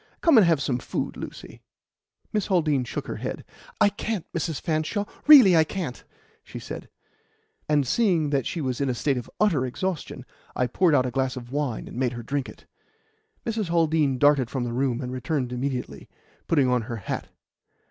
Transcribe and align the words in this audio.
Come 0.21 0.35
and 0.39 0.47
have 0.47 0.59
some 0.59 0.79
food, 0.79 1.15
Lucy." 1.15 1.61
Miss 2.33 2.47
Haldean 2.47 2.85
shook 2.85 3.05
her 3.05 3.17
head. 3.17 3.45
"I 3.79 3.89
can't, 3.89 4.25
Mrs. 4.33 4.65
Hanshaw 4.65 5.05
really 5.27 5.55
I 5.55 5.63
can't," 5.63 6.03
she 6.43 6.57
said; 6.57 6.89
and, 7.69 7.85
seeing 7.85 8.31
that 8.31 8.47
she 8.47 8.61
was 8.61 8.81
in 8.81 8.89
a 8.89 8.95
state 8.95 9.17
of 9.19 9.29
utter 9.39 9.63
exhaustion, 9.63 10.25
I 10.55 10.65
poured 10.65 10.95
out 10.95 11.05
a 11.05 11.11
glass 11.11 11.35
of 11.37 11.51
wine 11.51 11.87
and 11.87 11.97
made 11.97 12.13
her 12.13 12.23
drink 12.23 12.49
it. 12.49 12.65
Mrs. 13.45 13.69
Haldean 13.69 14.17
darted 14.17 14.49
from 14.49 14.63
the 14.63 14.73
room, 14.73 15.01
and 15.01 15.11
returned 15.11 15.53
immediately, 15.53 16.09
putting 16.47 16.67
on 16.67 16.81
her 16.89 16.97
hat. 16.97 17.27